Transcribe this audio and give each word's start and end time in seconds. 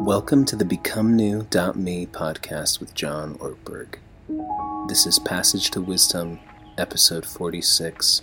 Welcome 0.00 0.46
to 0.46 0.56
the 0.56 0.64
Become 0.64 1.14
New.me 1.14 2.06
podcast 2.06 2.80
with 2.80 2.94
John 2.94 3.34
Ortberg. 3.34 3.96
This 4.88 5.06
is 5.06 5.18
Passage 5.18 5.70
to 5.72 5.82
Wisdom, 5.82 6.40
episode 6.78 7.26
46 7.26 8.22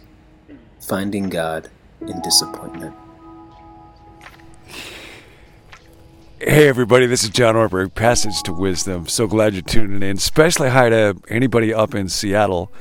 Finding 0.81 1.29
God 1.29 1.69
in 2.01 2.19
Disappointment. 2.21 2.95
Hey, 6.39 6.67
everybody, 6.67 7.05
this 7.05 7.23
is 7.23 7.29
John 7.29 7.53
Ortberg, 7.53 7.93
Passage 7.93 8.41
to 8.43 8.53
Wisdom. 8.53 9.07
So 9.07 9.27
glad 9.27 9.53
you're 9.53 9.61
tuning 9.61 10.01
in. 10.01 10.17
Especially 10.17 10.69
hi 10.69 10.89
to 10.89 11.15
anybody 11.29 11.71
up 11.71 11.93
in 11.93 12.09
Seattle. 12.09 12.71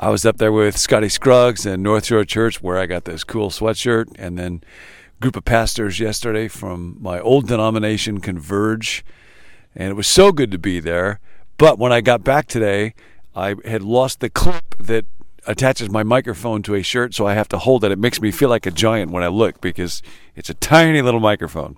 I 0.00 0.08
was 0.08 0.24
up 0.24 0.38
there 0.38 0.52
with 0.52 0.78
Scotty 0.78 1.10
Scruggs 1.10 1.66
and 1.66 1.82
North 1.82 2.06
Shore 2.06 2.24
Church, 2.24 2.62
where 2.62 2.78
I 2.78 2.86
got 2.86 3.04
this 3.04 3.24
cool 3.24 3.50
sweatshirt, 3.50 4.06
and 4.18 4.38
then 4.38 4.62
group 5.20 5.36
of 5.36 5.44
pastors 5.44 6.00
yesterday 6.00 6.48
from 6.48 6.96
my 7.00 7.20
old 7.20 7.48
denomination, 7.48 8.20
Converge, 8.20 9.04
and 9.74 9.90
it 9.90 9.94
was 9.94 10.06
so 10.06 10.32
good 10.32 10.50
to 10.50 10.58
be 10.58 10.80
there. 10.80 11.20
But 11.56 11.78
when 11.78 11.92
I 11.92 12.00
got 12.00 12.22
back 12.22 12.46
today, 12.46 12.94
I 13.34 13.56
had 13.64 13.82
lost 13.82 14.20
the 14.20 14.30
clip 14.30 14.76
that 14.78 15.04
attaches 15.46 15.88
my 15.88 16.02
microphone 16.02 16.62
to 16.62 16.74
a 16.74 16.82
shirt, 16.82 17.14
so 17.14 17.26
I 17.26 17.34
have 17.34 17.48
to 17.48 17.58
hold 17.58 17.82
it. 17.82 17.90
It 17.90 17.98
makes 17.98 18.20
me 18.20 18.30
feel 18.30 18.48
like 18.48 18.66
a 18.66 18.70
giant 18.70 19.10
when 19.10 19.22
I 19.22 19.28
look 19.28 19.60
because 19.60 20.02
it's 20.36 20.50
a 20.50 20.54
tiny 20.54 21.00
little 21.00 21.20
microphone. 21.20 21.76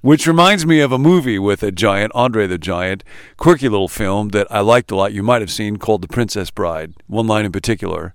Which 0.00 0.26
reminds 0.26 0.66
me 0.66 0.80
of 0.80 0.92
a 0.92 0.98
movie 0.98 1.38
with 1.38 1.62
a 1.62 1.72
giant, 1.72 2.12
Andre 2.14 2.46
the 2.46 2.58
Giant, 2.58 3.04
quirky 3.36 3.68
little 3.68 3.88
film 3.88 4.30
that 4.30 4.48
I 4.50 4.60
liked 4.60 4.90
a 4.90 4.96
lot. 4.96 5.12
You 5.12 5.22
might 5.22 5.40
have 5.40 5.52
seen 5.52 5.76
called 5.76 6.02
The 6.02 6.08
Princess 6.08 6.50
Bride, 6.50 6.94
one 7.06 7.26
line 7.26 7.44
in 7.44 7.52
particular. 7.52 8.14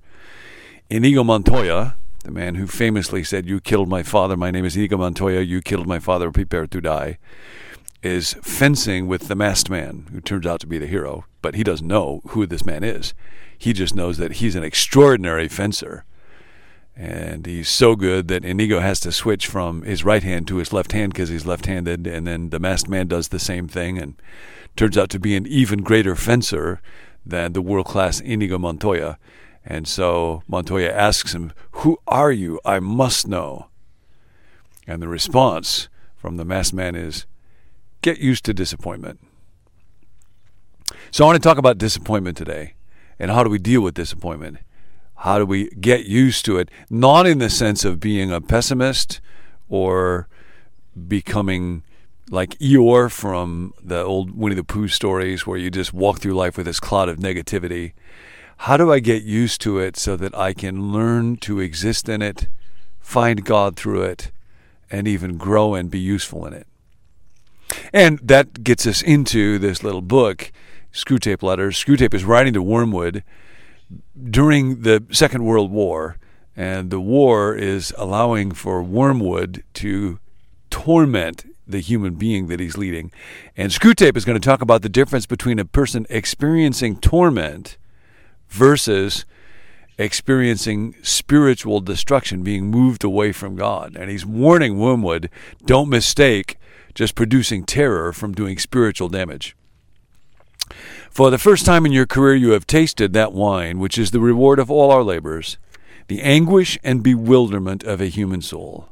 Inigo 0.90 1.23
Montoya, 1.23 1.96
the 2.24 2.32
man 2.32 2.56
who 2.56 2.68
famously 2.68 3.24
said, 3.24 3.48
You 3.48 3.60
killed 3.60 3.90
my 3.90 4.04
father, 4.04 4.36
my 4.36 4.52
name 4.52 4.66
is 4.66 4.76
Inigo 4.76 4.98
Montoya, 4.98 5.42
you 5.42 5.62
killed 5.62 5.88
my 5.88 6.00
father, 6.00 6.32
prepare 6.32 6.68
to 6.68 6.82
die, 6.82 7.18
is 8.04 8.34
fencing 8.42 9.08
with 9.08 9.28
the 9.28 9.36
masked 9.36 9.70
man, 9.70 10.08
who 10.12 10.22
turns 10.22 10.46
out 10.46 10.59
to 10.62 10.68
be 10.68 10.78
the 10.78 10.88
hero, 10.88 11.26
but 11.42 11.56
he 11.56 11.64
doesn't 11.64 11.88
know 11.88 12.22
who 12.30 12.46
this 12.46 12.66
man 12.66 12.84
is. 12.84 13.14
He 13.58 13.74
just 13.74 13.96
knows 13.96 14.18
that 14.18 14.34
he's 14.34 14.56
an 14.56 14.64
extraordinary 14.64 15.48
fencer. 15.48 16.06
And 16.96 17.46
he's 17.46 17.70
so 17.70 17.96
good 17.96 18.28
that 18.28 18.44
Inigo 18.44 18.80
has 18.80 19.00
to 19.02 19.12
switch 19.12 19.46
from 19.46 19.84
his 19.84 20.04
right 20.04 20.24
hand 20.24 20.48
to 20.48 20.58
his 20.58 20.74
left 20.74 20.94
hand 20.94 21.14
because 21.14 21.30
he's 21.30 21.46
left 21.46 21.68
handed. 21.68 22.08
And 22.08 22.26
then 22.26 22.50
the 22.50 22.59
masked 22.59 22.90
man 22.90 23.08
does 23.08 23.28
the 23.28 23.40
same 23.40 23.68
thing 23.68 24.00
and 24.00 24.16
turns 24.76 24.98
out 24.98 25.09
to 25.12 25.20
be 25.20 25.36
an 25.36 25.46
even 25.46 25.84
greater 25.84 26.16
fencer 26.16 26.81
than 27.24 27.54
the 27.54 27.62
world 27.62 27.86
class 27.86 28.20
Inigo 28.20 28.58
Montoya. 28.58 29.20
And 29.70 29.86
so 29.86 30.44
Montoya 30.48 30.90
asks 30.90 31.36
him, 31.36 31.52
Who 31.72 32.00
are 32.08 32.32
you? 32.32 32.60
I 32.64 32.80
must 32.80 33.28
know. 33.28 33.68
And 34.88 35.02
the 35.02 35.09
response 35.09 35.90
from 36.16 36.38
the 36.38 36.46
masked 36.46 36.74
man 36.74 36.96
is, 36.96 37.26
Get 38.02 38.20
used 38.20 38.46
to 38.46 38.54
disappointment. 38.54 39.20
So 41.12 41.26
I 41.26 41.28
want 41.28 41.36
to 41.36 41.46
talk 41.46 41.58
about 41.58 41.78
disappointment 41.78 42.38
today. 42.38 42.76
And 43.20 43.30
how 43.30 43.44
do 43.44 43.50
we 43.50 43.59
deal 43.59 43.82
with 43.82 43.94
disappointment? 43.94 44.59
How 45.16 45.38
do 45.38 45.46
we 45.46 45.70
get 45.72 46.06
used 46.06 46.46
to 46.46 46.58
it? 46.59 46.70
Not 46.90 47.28
in 47.28 47.40
the 47.40 47.50
sense 47.50 47.84
of 47.84 48.00
being 48.00 48.31
a 48.31 48.40
pessimist 48.40 49.20
or 49.68 50.30
becoming 51.08 51.84
like 52.30 52.52
Eeyore 52.59 53.12
from 53.12 53.74
the 53.84 54.02
old 54.02 54.31
Winnie 54.31 54.56
the 54.56 54.64
Pooh 54.64 54.88
stories 54.88 55.46
where 55.46 55.58
you 55.58 55.70
just 55.70 55.94
walk 55.94 56.20
through 56.20 56.36
life 56.36 56.56
with 56.56 56.68
this 56.68 56.80
cloud 56.80 57.09
of 57.09 57.18
negativity 57.18 57.94
how 58.58 58.77
do 58.77 58.91
I 58.91 59.00
get 59.00 59.23
used 59.23 59.61
to 59.61 59.80
it 59.80 59.97
so 59.97 60.16
that 60.16 60.36
I 60.36 60.53
can 60.53 60.91
learn 60.91 61.38
to 61.38 61.59
exist 61.59 62.09
in 62.09 62.22
it, 62.22 62.47
find 63.00 63.45
God 63.45 63.75
through 63.75 64.03
it, 64.03 64.31
and 64.89 65.08
even 65.08 65.38
grow 65.38 65.75
and 65.75 65.91
be 65.91 66.00
useful 66.00 66.45
in 66.45 66.53
it? 66.53 66.67
And 67.94 68.19
that 68.19 68.63
gets 68.63 68.88
us 68.88 69.02
into 69.02 69.59
this 69.59 69.83
little 69.83 70.02
book, 70.02 70.52
Screwtape 70.91 71.44
Letters. 71.44 71.83
Screwtape 71.83 72.13
is 72.13 72.25
writing 72.25 72.53
to 72.53 72.63
Wormwood 72.63 73.23
during 74.30 74.81
the 74.81 75.03
Second 75.12 75.44
World 75.44 75.72
War, 75.72 76.17
and 76.56 76.90
the 76.90 77.00
war 77.00 77.56
is 77.56 77.94
allowing 77.97 78.51
for 78.51 78.81
Wormwood 78.81 79.63
to 79.75 80.19
torment 80.69 81.46
the 81.67 81.79
human 81.79 82.16
being 82.16 82.47
that 82.47 82.59
he's 82.59 82.78
leading. 82.78 83.12
And 83.56 83.72
Screwtape 83.72 84.17
is 84.17 84.25
going 84.25 84.40
to 84.40 84.46
talk 84.46 84.62
about 84.62 84.81
the 84.81 84.90
difference 84.90 85.25
between 85.25 85.59
a 85.59 85.66
person 85.66 86.07
experiencing 86.09 86.97
torment 86.97 87.78
versus 88.50 89.25
experiencing 89.97 90.96
spiritual 91.02 91.81
destruction, 91.81 92.44
being 92.44 92.66
moved 92.66 93.03
away 93.03 93.31
from 93.31 93.56
God. 93.56 93.96
And 93.96 94.09
he's 94.09 94.25
warning 94.25 94.78
Wormwood 94.78 95.30
don't 95.66 95.90
mistake 95.90 96.58
just 96.94 97.16
producing 97.16 97.63
terror 97.63 98.13
from 98.13 98.34
doing 98.34 98.58
spiritual 98.58 99.09
damage. 99.09 99.56
For 101.09 101.31
the 101.31 101.38
first 101.38 101.66
time 101.66 101.85
in 101.85 101.91
your 101.91 102.06
career, 102.06 102.35
you 102.35 102.52
have 102.52 102.68
tasted 102.68 103.13
that 103.13 103.34
wine, 103.34 103.80
which 103.80 103.97
is 103.97 104.12
the 104.12 104.19
reward 104.19 104.59
of 104.59 104.69
all 104.69 104.91
our 104.91 105.03
labors, 105.03 105.58
the 106.08 106.22
anguish 106.22 106.78
and 106.84 107.03
bewilderment 107.03 107.84
of 107.84 108.02
a 108.02 108.08
human 108.08 108.41
soul. 108.41 108.90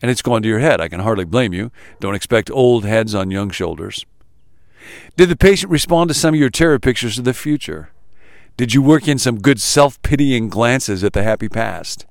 And 0.00 0.10
it's 0.10 0.22
gone 0.22 0.42
to 0.42 0.48
your 0.48 0.58
head. 0.60 0.80
I 0.80 0.88
can 0.88 1.00
hardly 1.00 1.24
blame 1.24 1.52
you. 1.52 1.70
Don't 2.00 2.14
expect 2.14 2.50
old 2.50 2.84
heads 2.84 3.14
on 3.14 3.30
young 3.30 3.50
shoulders. 3.50 4.04
Did 5.16 5.28
the 5.28 5.36
patient 5.36 5.72
respond 5.72 6.08
to 6.08 6.14
some 6.14 6.34
of 6.34 6.40
your 6.40 6.50
terror 6.50 6.78
pictures 6.78 7.18
of 7.18 7.24
the 7.24 7.34
future? 7.34 7.90
Did 8.58 8.74
you 8.74 8.82
work 8.82 9.06
in 9.06 9.18
some 9.18 9.38
good 9.38 9.60
self 9.60 10.02
pitying 10.02 10.48
glances 10.48 11.04
at 11.04 11.12
the 11.12 11.22
happy 11.22 11.48
past? 11.48 12.06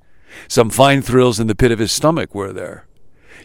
Some 0.48 0.70
fine 0.70 1.02
thrills 1.02 1.38
in 1.38 1.46
the 1.46 1.54
pit 1.54 1.70
of 1.70 1.78
his 1.78 1.92
stomach 1.92 2.34
were 2.34 2.54
there. 2.54 2.86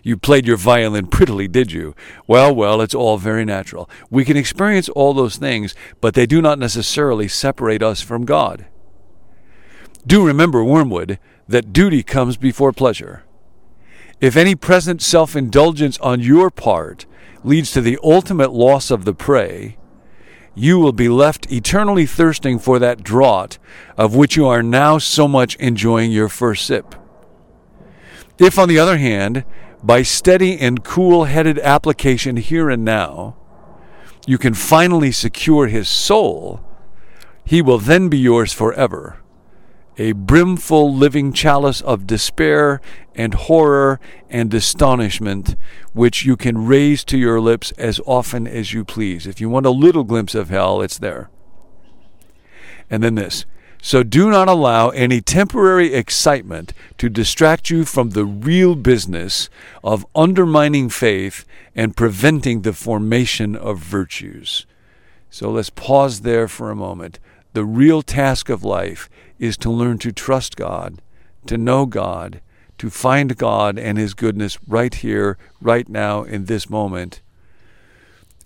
You 0.03 0.15
played 0.15 0.47
your 0.47 0.55
violin 0.55 1.07
prettily, 1.07 1.49
did 1.49 1.73
you? 1.73 1.95
Well, 2.27 2.55
well, 2.55 2.79
it's 2.79 2.95
all 2.95 3.17
very 3.17 3.43
natural. 3.43 3.89
We 4.09 4.23
can 4.23 4.37
experience 4.37 4.87
all 4.87 5.13
those 5.13 5.35
things, 5.35 5.75
but 5.99 6.13
they 6.13 6.25
do 6.25 6.41
not 6.41 6.57
necessarily 6.57 7.27
separate 7.27 7.83
us 7.83 7.99
from 7.99 8.23
God. 8.23 8.67
Do 10.07 10.25
remember, 10.25 10.63
Wormwood, 10.63 11.19
that 11.45 11.73
duty 11.73 12.03
comes 12.03 12.37
before 12.37 12.71
pleasure. 12.71 13.25
If 14.21 14.37
any 14.37 14.55
present 14.55 15.01
self 15.01 15.35
indulgence 15.35 15.97
on 15.97 16.21
your 16.21 16.49
part 16.49 17.05
leads 17.43 17.71
to 17.71 17.81
the 17.81 17.99
ultimate 18.01 18.53
loss 18.53 18.89
of 18.89 19.03
the 19.03 19.13
prey, 19.13 19.75
you 20.55 20.79
will 20.79 20.91
be 20.91 21.09
left 21.09 21.51
eternally 21.51 22.05
thirsting 22.05 22.59
for 22.59 22.79
that 22.79 23.03
draught 23.03 23.57
of 23.97 24.15
which 24.15 24.35
you 24.35 24.45
are 24.45 24.63
now 24.63 24.97
so 24.97 25.27
much 25.27 25.55
enjoying 25.55 26.11
your 26.11 26.29
first 26.29 26.65
sip. 26.65 26.95
If, 28.37 28.59
on 28.59 28.67
the 28.67 28.79
other 28.79 28.97
hand, 28.97 29.45
by 29.83 30.03
steady 30.03 30.57
and 30.59 30.83
cool 30.83 31.25
headed 31.25 31.59
application 31.59 32.37
here 32.37 32.69
and 32.69 32.85
now, 32.85 33.35
you 34.25 34.37
can 34.37 34.53
finally 34.53 35.11
secure 35.11 35.67
his 35.67 35.89
soul, 35.89 36.63
he 37.43 37.61
will 37.61 37.79
then 37.79 38.09
be 38.09 38.17
yours 38.17 38.53
forever 38.53 39.22
a 39.97 40.11
brimful 40.13 40.93
living 40.93 41.33
chalice 41.33 41.81
of 41.81 42.07
despair 42.07 42.81
and 43.15 43.33
horror 43.33 43.99
and 44.29 44.53
astonishment, 44.53 45.55
which 45.93 46.25
you 46.25 46.35
can 46.35 46.65
raise 46.65 47.03
to 47.05 47.17
your 47.17 47.39
lips 47.39 47.71
as 47.77 47.99
often 48.05 48.47
as 48.47 48.73
you 48.73 48.83
please. 48.83 49.27
If 49.27 49.39
you 49.39 49.49
want 49.49 49.65
a 49.65 49.71
little 49.71 50.03
glimpse 50.03 50.35
of 50.35 50.49
hell, 50.49 50.81
it's 50.81 50.97
there. 50.97 51.29
And 52.89 53.03
then 53.03 53.15
this. 53.15 53.45
So 53.85 54.01
do 54.01 54.29
not 54.29 54.47
allow 54.47 54.89
any 54.89 55.19
temporary 55.19 55.93
excitement 55.93 56.73
to 56.97 57.09
distract 57.09 57.69
you 57.69 57.83
from 57.83 58.11
the 58.11 58.23
real 58.23 58.75
business 58.75 59.49
of 59.83 60.05
undermining 60.15 60.87
faith 60.87 61.43
and 61.75 61.97
preventing 61.97 62.61
the 62.61 62.71
formation 62.71 63.57
of 63.57 63.79
virtues. 63.79 64.65
So 65.29 65.51
let's 65.51 65.69
pause 65.69 66.21
there 66.21 66.47
for 66.47 66.71
a 66.71 66.77
moment. 66.77 67.19
The 67.51 67.65
real 67.65 68.01
task 68.01 68.47
of 68.47 68.63
life 68.63 69.09
is 69.43 69.57
to 69.57 69.69
learn 69.69 69.97
to 69.97 70.09
trust 70.09 70.55
God, 70.55 71.01
to 71.47 71.57
know 71.57 71.85
God, 71.85 72.39
to 72.77 72.89
find 72.89 73.35
God 73.35 73.77
and 73.77 73.97
His 73.97 74.13
goodness 74.13 74.57
right 74.65 74.95
here, 74.95 75.37
right 75.59 75.89
now, 75.89 76.23
in 76.23 76.45
this 76.45 76.69
moment, 76.69 77.21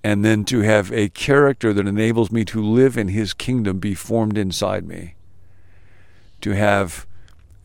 and 0.03 0.25
then 0.25 0.43
to 0.45 0.61
have 0.61 0.91
a 0.91 1.09
character 1.09 1.71
that 1.71 1.87
enables 1.87 2.31
me 2.31 2.43
to 2.45 2.63
live 2.63 2.97
in 2.97 3.09
His 3.09 3.35
kingdom 3.35 3.77
be 3.77 3.93
formed 3.93 4.39
inside 4.39 4.87
me, 4.87 5.13
to 6.41 6.55
have 6.55 7.05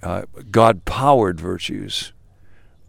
uh, 0.02 0.24
God 0.50 0.84
powered 0.84 1.40
virtues, 1.40 2.12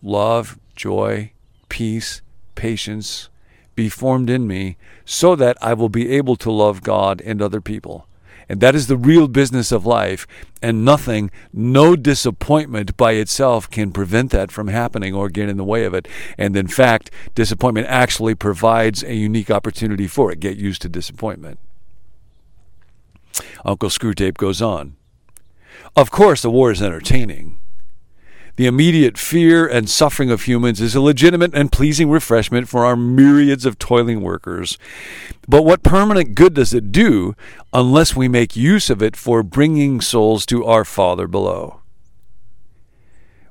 love, 0.01 0.59
joy, 0.75 1.31
peace, 1.69 2.21
patience, 2.55 3.29
be 3.75 3.87
formed 3.87 4.29
in 4.29 4.45
me 4.45 4.75
so 5.05 5.37
that 5.37 5.57
I 5.61 5.73
will 5.73 5.87
be 5.87 6.09
able 6.09 6.35
to 6.35 6.51
love 6.51 6.83
God 6.83 7.21
and 7.21 7.41
other 7.41 7.61
people. 7.61 8.07
And 8.53 8.61
that 8.61 8.75
is 8.75 8.85
the 8.85 8.97
real 8.97 9.27
business 9.27 9.71
of 9.71 9.83
life. 9.83 10.27
And 10.61 10.85
nothing, 10.85 11.31
no 11.51 11.95
disappointment 11.95 12.95
by 12.95 13.13
itself 13.13 13.67
can 13.67 13.91
prevent 13.91 14.29
that 14.29 14.51
from 14.51 14.67
happening 14.67 15.11
or 15.11 15.27
get 15.27 15.49
in 15.49 15.57
the 15.57 15.63
way 15.63 15.85
of 15.85 15.95
it. 15.95 16.07
And 16.37 16.55
in 16.55 16.67
fact, 16.67 17.09
disappointment 17.33 17.87
actually 17.87 18.35
provides 18.35 19.01
a 19.01 19.15
unique 19.15 19.49
opportunity 19.49 20.05
for 20.05 20.31
it. 20.31 20.39
Get 20.39 20.57
used 20.57 20.83
to 20.83 20.87
disappointment. 20.87 21.57
Uncle 23.65 23.89
Screwtape 23.89 24.37
goes 24.37 24.61
on. 24.61 24.97
Of 25.95 26.11
course, 26.11 26.43
the 26.43 26.51
war 26.51 26.69
is 26.69 26.83
entertaining. 26.83 27.57
The 28.55 28.67
immediate 28.67 29.17
fear 29.17 29.65
and 29.65 29.89
suffering 29.89 30.29
of 30.29 30.43
humans 30.43 30.79
is 30.79 30.93
a 30.93 31.01
legitimate 31.01 31.55
and 31.55 31.71
pleasing 31.71 32.11
refreshment 32.11 32.69
for 32.69 32.85
our 32.85 32.95
myriads 32.95 33.65
of 33.65 33.79
toiling 33.79 34.21
workers. 34.21 34.77
But 35.47 35.63
what 35.63 35.81
permanent 35.81 36.35
good 36.35 36.53
does 36.53 36.71
it 36.71 36.91
do 36.91 37.35
unless 37.73 38.15
we 38.15 38.27
make 38.27 38.55
use 38.55 38.91
of 38.91 39.01
it 39.01 39.15
for 39.15 39.41
bringing 39.41 40.01
souls 40.01 40.45
to 40.47 40.65
our 40.65 40.85
Father 40.85 41.27
below? 41.27 41.79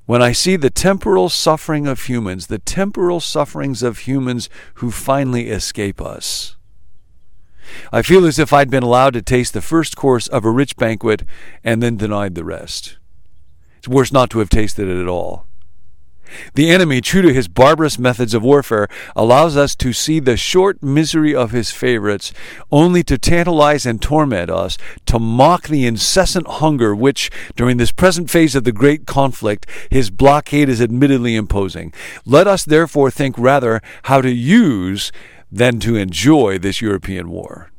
When 0.06 0.22
I 0.22 0.30
see 0.30 0.54
the 0.54 0.70
temporal 0.70 1.28
suffering 1.28 1.88
of 1.88 2.02
humans, 2.02 2.46
the 2.46 2.58
temporal 2.60 3.18
sufferings 3.18 3.82
of 3.82 4.00
humans 4.00 4.48
who 4.74 4.92
finally 4.92 5.48
escape 5.48 6.00
us, 6.00 6.56
I 7.92 8.02
feel 8.02 8.24
as 8.24 8.38
if 8.38 8.52
I'd 8.52 8.70
been 8.70 8.82
allowed 8.82 9.14
to 9.14 9.22
taste 9.22 9.52
the 9.52 9.62
first 9.62 9.96
course 9.96 10.28
of 10.28 10.44
a 10.44 10.50
rich 10.50 10.76
banquet 10.76 11.24
and 11.64 11.82
then 11.82 11.96
denied 11.96 12.34
the 12.34 12.44
rest. 12.44 12.98
It's 13.82 13.88
worse 13.88 14.12
not 14.12 14.30
to 14.30 14.38
have 14.38 14.48
tasted 14.48 14.86
it 14.86 15.02
at 15.02 15.08
all. 15.08 15.44
The 16.54 16.70
enemy, 16.70 17.00
true 17.00 17.20
to 17.22 17.34
his 17.34 17.48
barbarous 17.48 17.98
methods 17.98 18.32
of 18.32 18.44
warfare, 18.44 18.86
allows 19.16 19.56
us 19.56 19.74
to 19.74 19.92
see 19.92 20.20
the 20.20 20.36
short 20.36 20.80
misery 20.80 21.34
of 21.34 21.50
his 21.50 21.72
favorites, 21.72 22.32
only 22.70 23.02
to 23.02 23.18
tantalize 23.18 23.84
and 23.84 24.00
torment 24.00 24.50
us, 24.50 24.78
to 25.06 25.18
mock 25.18 25.66
the 25.66 25.84
incessant 25.84 26.46
hunger 26.46 26.94
which, 26.94 27.28
during 27.56 27.78
this 27.78 27.90
present 27.90 28.30
phase 28.30 28.54
of 28.54 28.62
the 28.62 28.70
great 28.70 29.04
conflict, 29.04 29.66
his 29.90 30.10
blockade 30.10 30.68
is 30.68 30.80
admittedly 30.80 31.34
imposing. 31.34 31.92
Let 32.24 32.46
us 32.46 32.64
therefore 32.64 33.10
think 33.10 33.36
rather 33.36 33.82
how 34.04 34.20
to 34.20 34.30
use 34.30 35.10
than 35.50 35.80
to 35.80 35.96
enjoy 35.96 36.56
this 36.56 36.80
European 36.80 37.30
war. 37.30 37.71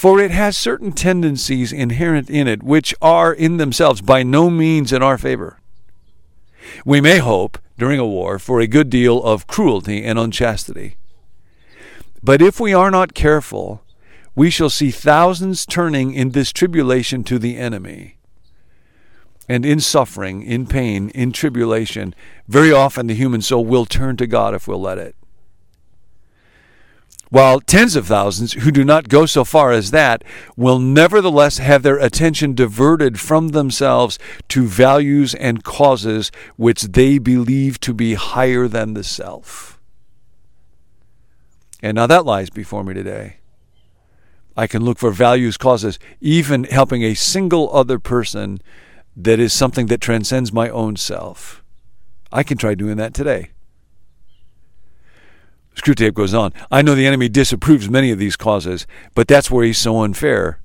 For 0.00 0.18
it 0.18 0.30
has 0.30 0.56
certain 0.56 0.92
tendencies 0.92 1.74
inherent 1.74 2.30
in 2.30 2.48
it 2.48 2.62
which 2.62 2.94
are 3.02 3.34
in 3.34 3.58
themselves 3.58 4.00
by 4.00 4.22
no 4.22 4.48
means 4.48 4.94
in 4.94 5.02
our 5.02 5.18
favor. 5.18 5.60
We 6.86 7.02
may 7.02 7.18
hope, 7.18 7.58
during 7.76 8.00
a 8.00 8.06
war, 8.06 8.38
for 8.38 8.60
a 8.60 8.66
good 8.66 8.88
deal 8.88 9.22
of 9.22 9.46
cruelty 9.46 10.02
and 10.02 10.18
unchastity. 10.18 10.96
But 12.22 12.40
if 12.40 12.58
we 12.58 12.72
are 12.72 12.90
not 12.90 13.12
careful, 13.12 13.82
we 14.34 14.48
shall 14.48 14.70
see 14.70 14.90
thousands 14.90 15.66
turning 15.66 16.14
in 16.14 16.30
this 16.30 16.50
tribulation 16.50 17.22
to 17.24 17.38
the 17.38 17.58
enemy. 17.58 18.16
And 19.50 19.66
in 19.66 19.80
suffering, 19.80 20.42
in 20.42 20.66
pain, 20.66 21.10
in 21.10 21.30
tribulation, 21.30 22.14
very 22.48 22.72
often 22.72 23.06
the 23.06 23.14
human 23.14 23.42
soul 23.42 23.66
will 23.66 23.84
turn 23.84 24.16
to 24.16 24.26
God 24.26 24.54
if 24.54 24.66
we'll 24.66 24.80
let 24.80 24.96
it 24.96 25.14
while 27.30 27.60
tens 27.60 27.96
of 27.96 28.06
thousands 28.06 28.52
who 28.52 28.70
do 28.70 28.84
not 28.84 29.08
go 29.08 29.24
so 29.24 29.44
far 29.44 29.72
as 29.72 29.92
that 29.92 30.22
will 30.56 30.78
nevertheless 30.78 31.58
have 31.58 31.82
their 31.82 31.98
attention 31.98 32.54
diverted 32.54 33.18
from 33.18 33.48
themselves 33.48 34.18
to 34.48 34.66
values 34.66 35.34
and 35.34 35.64
causes 35.64 36.30
which 36.56 36.82
they 36.82 37.18
believe 37.18 37.80
to 37.80 37.94
be 37.94 38.14
higher 38.14 38.68
than 38.68 38.94
the 38.94 39.04
self. 39.04 39.78
And 41.82 41.94
now 41.94 42.06
that 42.08 42.26
lies 42.26 42.50
before 42.50 42.84
me 42.84 42.94
today. 42.94 43.36
I 44.56 44.66
can 44.66 44.84
look 44.84 44.98
for 44.98 45.12
values, 45.12 45.56
causes, 45.56 45.98
even 46.20 46.64
helping 46.64 47.02
a 47.02 47.14
single 47.14 47.72
other 47.72 47.98
person 47.98 48.60
that 49.16 49.38
is 49.38 49.52
something 49.52 49.86
that 49.86 50.00
transcends 50.00 50.52
my 50.52 50.68
own 50.68 50.96
self. 50.96 51.62
I 52.32 52.42
can 52.42 52.58
try 52.58 52.74
doing 52.74 52.96
that 52.96 53.14
today. 53.14 53.50
Screwtape 55.76 56.14
goes 56.14 56.34
on. 56.34 56.52
I 56.70 56.82
know 56.82 56.94
the 56.94 57.06
enemy 57.06 57.28
disapproves 57.28 57.88
many 57.88 58.10
of 58.10 58.18
these 58.18 58.36
causes, 58.36 58.86
but 59.14 59.28
that's 59.28 59.50
where 59.50 59.64
he's 59.64 59.78
so 59.78 60.02
unfair. 60.02 60.60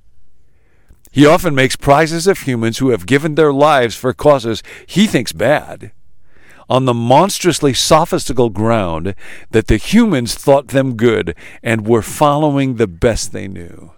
He 1.11 1.25
often 1.25 1.55
makes 1.55 1.77
prizes 1.77 2.27
of 2.27 2.39
humans 2.39 2.79
who 2.79 2.89
have 2.89 3.05
given 3.05 3.35
their 3.35 3.53
lives 3.53 3.95
for 3.95 4.13
causes 4.13 4.61
he 4.85 5.07
thinks 5.07 5.31
bad, 5.31 5.91
on 6.69 6.85
the 6.85 6.93
monstrously 6.93 7.73
sophistical 7.73 8.49
ground 8.49 9.15
that 9.51 9.67
the 9.67 9.77
humans 9.77 10.35
thought 10.35 10.69
them 10.69 10.97
good 10.97 11.35
and 11.63 11.87
were 11.87 12.01
following 12.01 12.75
the 12.75 12.87
best 12.87 13.31
they 13.31 13.47
knew. 13.47 13.91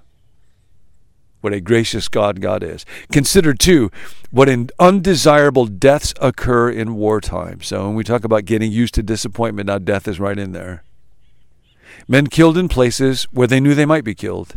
What 1.42 1.54
a 1.54 1.62
gracious 1.62 2.08
God 2.10 2.42
God 2.42 2.62
is. 2.62 2.86
Consider, 3.12 3.54
too, 3.54 3.90
what 4.30 4.50
undesirable 4.78 5.66
deaths 5.66 6.14
occur 6.20 6.70
in 6.70 6.96
wartime. 6.96 7.62
So, 7.62 7.86
when 7.88 7.96
we 7.96 8.04
talk 8.04 8.24
about 8.24 8.46
getting 8.46 8.72
used 8.72 8.94
to 8.96 9.04
disappointment, 9.04 9.68
now 9.68 9.80
death 9.80 10.08
is 10.08 10.20
right 10.20 10.38
in 10.38 10.52
there 10.52 10.84
men 12.08 12.28
killed 12.28 12.58
in 12.58 12.68
places 12.68 13.24
where 13.26 13.48
they 13.48 13.60
knew 13.60 13.74
they 13.74 13.86
might 13.86 14.04
be 14.04 14.16
killed, 14.16 14.56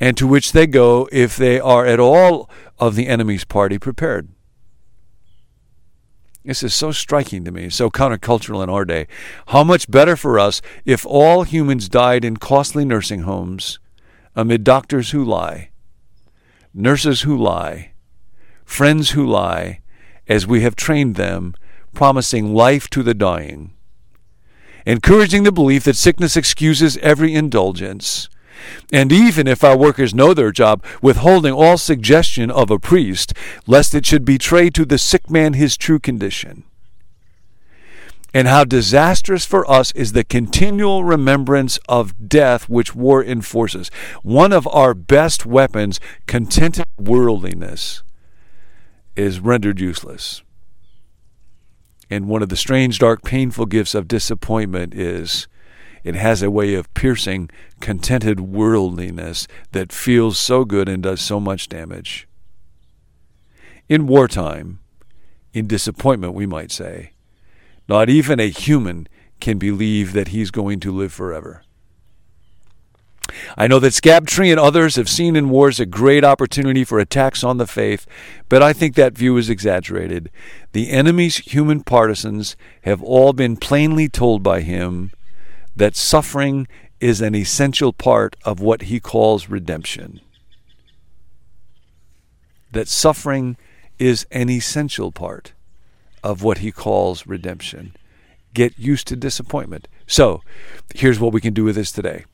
and 0.00 0.16
to 0.16 0.26
which 0.26 0.52
they 0.52 0.66
go 0.66 1.08
if 1.12 1.36
they 1.36 1.60
are 1.60 1.86
at 1.86 2.00
all 2.00 2.50
of 2.78 2.94
the 2.94 3.06
enemy's 3.06 3.44
party 3.44 3.78
prepared. 3.78 4.28
This 6.44 6.64
is 6.64 6.74
so 6.74 6.90
striking 6.90 7.44
to 7.44 7.52
me, 7.52 7.70
so 7.70 7.88
countercultural 7.88 8.64
in 8.64 8.68
our 8.68 8.84
day. 8.84 9.06
How 9.48 9.62
much 9.62 9.88
better 9.88 10.16
for 10.16 10.40
us 10.40 10.60
if 10.84 11.06
all 11.06 11.44
humans 11.44 11.88
died 11.88 12.24
in 12.24 12.36
costly 12.36 12.84
nursing 12.84 13.20
homes 13.20 13.78
amid 14.34 14.64
doctors 14.64 15.12
who 15.12 15.24
lie, 15.24 15.70
nurses 16.74 17.22
who 17.22 17.36
lie, 17.36 17.92
friends 18.64 19.10
who 19.10 19.24
lie, 19.24 19.80
as 20.26 20.46
we 20.46 20.62
have 20.62 20.74
trained 20.74 21.14
them, 21.14 21.54
promising 21.94 22.54
life 22.54 22.88
to 22.90 23.04
the 23.04 23.14
dying 23.14 23.72
encouraging 24.86 25.42
the 25.42 25.52
belief 25.52 25.84
that 25.84 25.96
sickness 25.96 26.36
excuses 26.36 26.96
every 26.98 27.34
indulgence. 27.34 28.28
And 28.92 29.12
even 29.12 29.46
if 29.46 29.64
our 29.64 29.76
workers 29.76 30.14
know 30.14 30.34
their 30.34 30.52
job, 30.52 30.84
withholding 31.00 31.52
all 31.52 31.78
suggestion 31.78 32.50
of 32.50 32.70
a 32.70 32.78
priest, 32.78 33.32
lest 33.66 33.94
it 33.94 34.06
should 34.06 34.24
betray 34.24 34.70
to 34.70 34.84
the 34.84 34.98
sick 34.98 35.30
man 35.30 35.54
his 35.54 35.76
true 35.76 35.98
condition. 35.98 36.64
And 38.34 38.48
how 38.48 38.64
disastrous 38.64 39.44
for 39.44 39.70
us 39.70 39.92
is 39.92 40.12
the 40.12 40.24
continual 40.24 41.04
remembrance 41.04 41.78
of 41.88 42.28
death 42.28 42.68
which 42.68 42.94
war 42.94 43.22
enforces. 43.22 43.90
One 44.22 44.52
of 44.52 44.66
our 44.68 44.94
best 44.94 45.44
weapons, 45.44 46.00
contented 46.26 46.86
worldliness, 46.98 48.02
is 49.16 49.40
rendered 49.40 49.80
useless. 49.80 50.42
And 52.12 52.28
one 52.28 52.42
of 52.42 52.50
the 52.50 52.56
strange, 52.56 52.98
dark, 52.98 53.22
painful 53.22 53.64
gifts 53.64 53.94
of 53.94 54.06
disappointment 54.06 54.92
is 54.92 55.48
it 56.04 56.14
has 56.14 56.42
a 56.42 56.50
way 56.50 56.74
of 56.74 56.92
piercing 56.92 57.48
contented 57.80 58.38
worldliness 58.38 59.48
that 59.70 59.94
feels 59.94 60.38
so 60.38 60.66
good 60.66 60.90
and 60.90 61.02
does 61.02 61.22
so 61.22 61.40
much 61.40 61.70
damage. 61.70 62.28
In 63.88 64.06
wartime, 64.06 64.80
in 65.54 65.66
disappointment, 65.66 66.34
we 66.34 66.44
might 66.44 66.70
say, 66.70 67.12
not 67.88 68.10
even 68.10 68.38
a 68.38 68.50
human 68.50 69.08
can 69.40 69.56
believe 69.56 70.12
that 70.12 70.28
he's 70.28 70.50
going 70.50 70.80
to 70.80 70.92
live 70.92 71.14
forever. 71.14 71.62
I 73.56 73.66
know 73.66 73.78
that 73.78 73.94
Scabtree 73.94 74.50
and 74.50 74.60
others 74.60 74.96
have 74.96 75.08
seen 75.08 75.36
in 75.36 75.50
wars 75.50 75.80
a 75.80 75.86
great 75.86 76.24
opportunity 76.24 76.84
for 76.84 76.98
attacks 76.98 77.44
on 77.44 77.58
the 77.58 77.66
faith, 77.66 78.06
but 78.48 78.62
I 78.62 78.72
think 78.72 78.94
that 78.94 79.16
view 79.16 79.36
is 79.36 79.48
exaggerated. 79.48 80.30
The 80.72 80.90
enemy's 80.90 81.36
human 81.38 81.82
partisans 81.82 82.56
have 82.82 83.02
all 83.02 83.32
been 83.32 83.56
plainly 83.56 84.08
told 84.08 84.42
by 84.42 84.60
him 84.60 85.12
that 85.76 85.96
suffering 85.96 86.66
is 87.00 87.20
an 87.20 87.34
essential 87.34 87.92
part 87.92 88.36
of 88.44 88.60
what 88.60 88.82
he 88.82 89.00
calls 89.00 89.48
redemption. 89.48 90.20
That 92.70 92.88
suffering 92.88 93.56
is 93.98 94.26
an 94.30 94.48
essential 94.48 95.12
part 95.12 95.52
of 96.22 96.42
what 96.42 96.58
he 96.58 96.72
calls 96.72 97.26
redemption. 97.26 97.94
Get 98.54 98.78
used 98.78 99.06
to 99.08 99.16
disappointment. 99.16 99.88
So, 100.06 100.42
here's 100.94 101.18
what 101.18 101.32
we 101.32 101.40
can 101.40 101.54
do 101.54 101.64
with 101.64 101.74
this 101.74 101.92
today. 101.92 102.24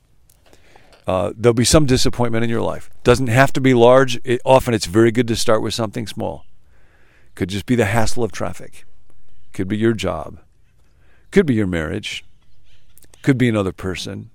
Uh, 1.09 1.33
there'll 1.35 1.55
be 1.55 1.65
some 1.65 1.87
disappointment 1.87 2.45
in 2.45 2.51
your 2.51 2.61
life. 2.61 2.91
Doesn't 3.03 3.29
have 3.29 3.51
to 3.55 3.63
be 3.63 3.73
large. 3.73 4.21
It, 4.25 4.43
often 4.45 4.75
it's 4.75 4.85
very 4.85 5.11
good 5.11 5.27
to 5.29 5.37
start 5.37 5.63
with 5.63 5.73
something 5.73 6.07
small. 6.07 6.45
Could 7.35 7.49
just 7.49 7.65
be 7.65 7.75
the 7.75 7.87
hassle 7.87 8.25
of 8.25 8.31
traffic. 8.31 8.85
Could 9.55 9.69
be 9.69 9.79
your 9.79 9.95
job. 9.95 10.39
Could 11.31 11.47
be 11.47 11.55
your 11.55 11.67
marriage. 11.67 12.27
Could 13.23 13.39
be 13.39 13.49
another 13.49 13.73
person. 13.73 14.29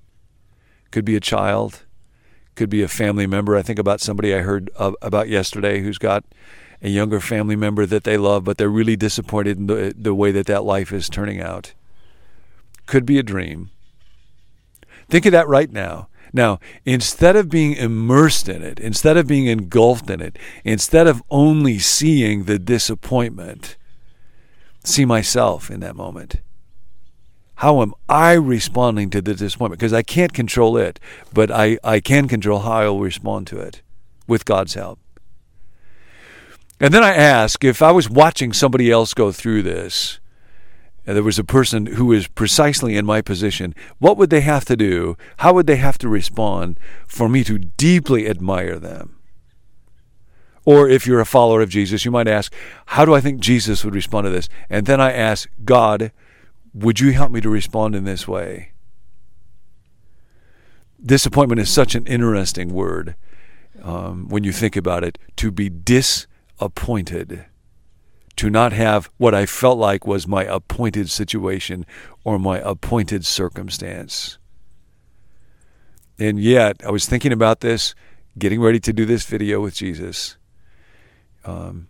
Could 0.89 1.05
be 1.05 1.15
a 1.15 1.19
child. 1.19 1.83
Could 2.55 2.71
be 2.71 2.81
a 2.81 2.87
family 2.87 3.27
member. 3.27 3.55
I 3.55 3.61
think 3.61 3.77
about 3.77 4.01
somebody 4.01 4.33
I 4.33 4.39
heard 4.39 4.71
about 4.75 5.29
yesterday 5.29 5.79
who's 5.83 5.99
got 5.99 6.25
a 6.81 6.89
younger 6.89 7.19
family 7.19 7.55
member 7.55 7.85
that 7.85 8.03
they 8.03 8.17
love, 8.17 8.45
but 8.45 8.57
they're 8.57 8.67
really 8.67 8.95
disappointed 8.95 9.59
in 9.59 9.67
the, 9.67 9.93
the 9.95 10.15
way 10.15 10.31
that 10.31 10.47
that 10.47 10.63
life 10.63 10.91
is 10.91 11.07
turning 11.07 11.39
out. 11.39 11.75
Could 12.87 13.05
be 13.05 13.19
a 13.19 13.23
dream. 13.23 13.69
Think 15.07 15.27
of 15.27 15.33
that 15.33 15.47
right 15.47 15.71
now. 15.71 16.07
Now, 16.33 16.59
instead 16.83 17.35
of 17.35 17.49
being 17.49 17.73
immersed 17.73 18.49
in 18.49 18.63
it, 18.63 18.79
instead 18.79 19.17
of 19.17 19.27
being 19.27 19.45
engulfed 19.45 20.09
in 20.09 20.19
it, 20.19 20.37
instead 20.63 21.05
of 21.05 21.21
only 21.29 21.77
seeing 21.77 22.45
the 22.45 22.57
disappointment, 22.57 23.77
see 24.83 25.05
myself 25.05 25.69
in 25.69 25.79
that 25.81 25.95
moment. 25.95 26.37
How 27.57 27.83
am 27.83 27.93
I 28.09 28.33
responding 28.33 29.11
to 29.11 29.21
the 29.21 29.35
disappointment? 29.35 29.79
Because 29.79 29.93
I 29.93 30.01
can't 30.01 30.33
control 30.33 30.75
it, 30.75 30.99
but 31.31 31.51
I, 31.51 31.77
I 31.83 31.99
can 31.99 32.27
control 32.27 32.59
how 32.59 32.71
I 32.71 32.89
will 32.89 33.01
respond 33.01 33.45
to 33.47 33.59
it 33.59 33.83
with 34.27 34.43
God's 34.43 34.73
help. 34.73 34.99
And 36.79 36.93
then 36.93 37.03
I 37.03 37.13
ask 37.13 37.63
if 37.63 37.83
I 37.83 37.91
was 37.91 38.09
watching 38.09 38.51
somebody 38.53 38.91
else 38.91 39.13
go 39.13 39.31
through 39.31 39.61
this, 39.61 40.19
and 41.05 41.15
there 41.15 41.23
was 41.23 41.39
a 41.39 41.43
person 41.43 41.85
who 41.85 42.13
is 42.13 42.27
precisely 42.27 42.95
in 42.95 43.05
my 43.05 43.21
position, 43.21 43.75
what 43.99 44.17
would 44.17 44.29
they 44.29 44.41
have 44.41 44.65
to 44.65 44.77
do? 44.77 45.17
How 45.37 45.53
would 45.53 45.67
they 45.67 45.75
have 45.75 45.97
to 45.99 46.07
respond 46.07 46.79
for 47.07 47.27
me 47.27 47.43
to 47.43 47.59
deeply 47.59 48.27
admire 48.27 48.79
them? 48.79 49.17
Or 50.65 50.87
if 50.87 51.05
you're 51.05 51.19
a 51.19 51.25
follower 51.25 51.61
of 51.61 51.69
Jesus, 51.69 52.05
you 52.05 52.11
might 52.11 52.27
ask, 52.27 52.53
how 52.87 53.03
do 53.03 53.13
I 53.13 53.19
think 53.19 53.41
Jesus 53.41 53.83
would 53.83 53.95
respond 53.95 54.25
to 54.25 54.29
this? 54.29 54.47
And 54.69 54.85
then 54.85 55.01
I 55.01 55.11
ask, 55.11 55.49
God, 55.65 56.13
would 56.73 56.99
you 56.99 57.11
help 57.11 57.31
me 57.31 57.41
to 57.41 57.49
respond 57.49 57.95
in 57.95 58.05
this 58.05 58.27
way? 58.27 58.71
Disappointment 61.05 61.59
is 61.59 61.69
such 61.69 61.95
an 61.95 62.07
interesting 62.07 62.73
word 62.73 63.15
um, 63.81 64.29
when 64.29 64.45
you 64.45 64.53
think 64.53 64.77
about 64.77 65.03
it. 65.03 65.17
To 65.35 65.51
be 65.51 65.67
disappointed, 65.67 67.45
to 68.35 68.49
not 68.49 68.73
have 68.73 69.09
what 69.17 69.33
I 69.33 69.45
felt 69.45 69.77
like 69.77 70.07
was 70.07 70.27
my 70.27 70.43
appointed 70.43 71.09
situation 71.09 71.85
or 72.23 72.39
my 72.39 72.59
appointed 72.59 73.25
circumstance. 73.25 74.37
And 76.19 76.39
yet, 76.39 76.81
I 76.85 76.91
was 76.91 77.05
thinking 77.05 77.31
about 77.31 77.61
this, 77.61 77.95
getting 78.37 78.61
ready 78.61 78.79
to 78.79 78.93
do 78.93 79.05
this 79.05 79.25
video 79.25 79.61
with 79.61 79.75
Jesus 79.75 80.37
um, 81.45 81.87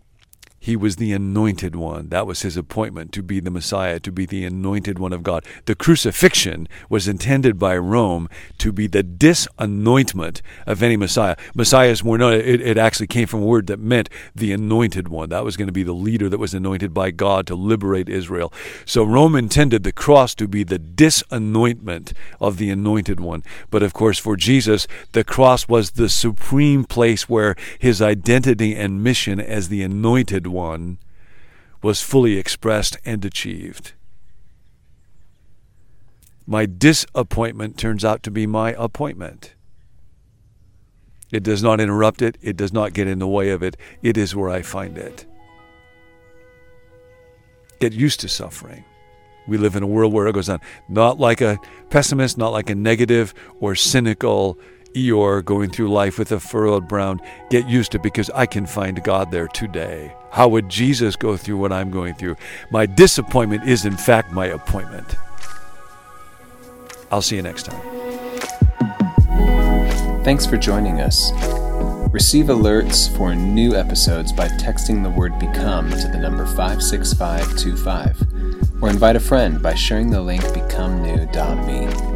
he 0.64 0.76
was 0.76 0.96
the 0.96 1.12
anointed 1.12 1.76
one. 1.76 2.08
That 2.08 2.26
was 2.26 2.40
his 2.40 2.56
appointment 2.56 3.12
to 3.12 3.22
be 3.22 3.38
the 3.38 3.50
Messiah, 3.50 4.00
to 4.00 4.10
be 4.10 4.24
the 4.24 4.46
anointed 4.46 4.98
one 4.98 5.12
of 5.12 5.22
God. 5.22 5.44
The 5.66 5.74
crucifixion 5.74 6.68
was 6.88 7.06
intended 7.06 7.58
by 7.58 7.76
Rome 7.76 8.30
to 8.58 8.72
be 8.72 8.86
the 8.86 9.02
disanointment 9.02 10.40
of 10.66 10.82
any 10.82 10.96
Messiah. 10.96 11.36
Messiahs 11.54 12.02
were 12.02 12.16
not, 12.16 12.32
it, 12.32 12.62
it 12.62 12.78
actually 12.78 13.08
came 13.08 13.26
from 13.26 13.42
a 13.42 13.44
word 13.44 13.66
that 13.66 13.78
meant 13.78 14.08
the 14.34 14.54
anointed 14.54 15.08
one. 15.08 15.28
That 15.28 15.44
was 15.44 15.58
going 15.58 15.66
to 15.66 15.72
be 15.72 15.82
the 15.82 15.92
leader 15.92 16.30
that 16.30 16.38
was 16.38 16.54
anointed 16.54 16.94
by 16.94 17.10
God 17.10 17.46
to 17.48 17.54
liberate 17.54 18.08
Israel. 18.08 18.50
So 18.86 19.04
Rome 19.04 19.36
intended 19.36 19.82
the 19.82 19.92
cross 19.92 20.34
to 20.36 20.48
be 20.48 20.64
the 20.64 20.78
disanointment 20.78 22.14
of 22.40 22.56
the 22.56 22.70
anointed 22.70 23.20
one. 23.20 23.42
But 23.70 23.82
of 23.82 23.92
course, 23.92 24.18
for 24.18 24.34
Jesus, 24.34 24.86
the 25.12 25.24
cross 25.24 25.68
was 25.68 25.90
the 25.90 26.08
supreme 26.08 26.84
place 26.84 27.28
where 27.28 27.54
his 27.78 28.00
identity 28.00 28.74
and 28.74 29.04
mission 29.04 29.38
as 29.38 29.68
the 29.68 29.82
anointed 29.82 30.53
one 30.54 30.98
was 31.82 32.00
fully 32.00 32.38
expressed 32.38 32.96
and 33.04 33.24
achieved. 33.24 33.92
My 36.46 36.64
disappointment 36.66 37.76
turns 37.76 38.04
out 38.04 38.22
to 38.22 38.30
be 38.30 38.46
my 38.46 38.74
appointment. 38.78 39.54
It 41.30 41.42
does 41.42 41.62
not 41.62 41.80
interrupt 41.80 42.22
it, 42.22 42.38
it 42.40 42.56
does 42.56 42.72
not 42.72 42.92
get 42.92 43.08
in 43.08 43.18
the 43.18 43.26
way 43.26 43.50
of 43.50 43.62
it. 43.62 43.76
It 44.02 44.16
is 44.16 44.36
where 44.36 44.50
I 44.50 44.62
find 44.62 44.96
it. 44.96 45.26
Get 47.80 47.92
used 47.92 48.20
to 48.20 48.28
suffering. 48.28 48.84
We 49.46 49.58
live 49.58 49.76
in 49.76 49.82
a 49.82 49.86
world 49.86 50.12
where 50.12 50.26
it 50.26 50.34
goes 50.34 50.48
on. 50.48 50.60
Not 50.88 51.18
like 51.18 51.40
a 51.40 51.58
pessimist, 51.90 52.38
not 52.38 52.52
like 52.52 52.70
a 52.70 52.74
negative 52.74 53.34
or 53.60 53.74
cynical 53.74 54.58
Eeyore 54.94 55.44
going 55.44 55.70
through 55.70 55.90
life 55.90 56.18
with 56.18 56.32
a 56.32 56.40
furrowed 56.40 56.88
brow. 56.88 57.16
Get 57.50 57.68
used 57.68 57.92
to 57.92 57.98
because 57.98 58.30
I 58.30 58.46
can 58.46 58.66
find 58.66 59.02
God 59.02 59.30
there 59.30 59.48
today. 59.48 60.14
How 60.30 60.48
would 60.48 60.68
Jesus 60.68 61.16
go 61.16 61.36
through 61.36 61.58
what 61.58 61.72
I'm 61.72 61.90
going 61.90 62.14
through? 62.14 62.36
My 62.70 62.86
disappointment 62.86 63.68
is, 63.68 63.84
in 63.84 63.96
fact, 63.96 64.32
my 64.32 64.46
appointment. 64.46 65.16
I'll 67.10 67.22
see 67.22 67.36
you 67.36 67.42
next 67.42 67.64
time. 67.64 67.80
Thanks 70.24 70.46
for 70.46 70.56
joining 70.56 71.00
us. 71.00 71.32
Receive 72.10 72.46
alerts 72.46 73.14
for 73.16 73.34
new 73.34 73.74
episodes 73.74 74.32
by 74.32 74.48
texting 74.48 75.02
the 75.02 75.10
word 75.10 75.38
become 75.38 75.90
to 75.90 76.08
the 76.08 76.18
number 76.18 76.46
56525 76.46 78.80
or 78.80 78.88
invite 78.88 79.16
a 79.16 79.20
friend 79.20 79.60
by 79.60 79.74
sharing 79.74 80.10
the 80.10 80.20
link 80.20 80.42
becomenew.me. 80.44 82.13